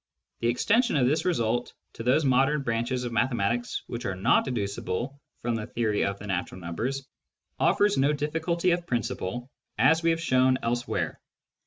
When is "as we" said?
9.77-10.09